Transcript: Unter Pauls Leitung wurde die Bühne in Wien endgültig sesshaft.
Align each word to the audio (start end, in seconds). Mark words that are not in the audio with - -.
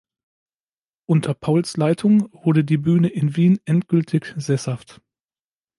Unter 1.05 1.35
Pauls 1.35 1.77
Leitung 1.77 2.27
wurde 2.31 2.63
die 2.63 2.77
Bühne 2.79 3.07
in 3.07 3.35
Wien 3.35 3.59
endgültig 3.65 4.33
sesshaft. 4.35 4.99